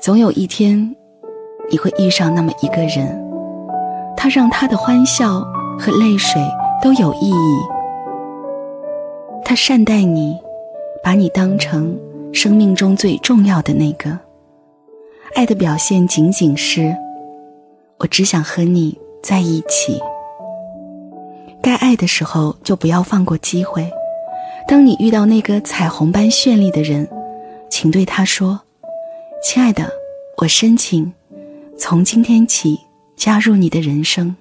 [0.00, 0.94] 总有一天，
[1.70, 3.18] 你会遇上那么一个人，
[4.16, 5.40] 他让他的欢笑
[5.78, 6.42] 和泪水
[6.82, 7.60] 都有意义。
[9.44, 10.38] 他善待你，
[11.02, 11.98] 把你当成
[12.32, 14.18] 生命中最重要的那个。
[15.34, 16.94] 爱的表现仅仅是，
[17.98, 19.98] 我只想和你在一起。
[21.62, 23.90] 该爱的时候就不要放过机会。
[24.66, 27.06] 当你遇到那个彩虹般绚丽的人，
[27.70, 28.60] 请对他说
[29.44, 29.90] ：“亲爱的，
[30.38, 31.12] 我申请
[31.78, 32.80] 从今天起
[33.14, 34.34] 加入你的人生。”